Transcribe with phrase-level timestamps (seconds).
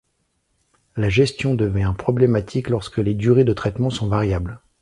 [0.97, 4.59] La gestion devient problématique lorsque les durées de traitements sont variables.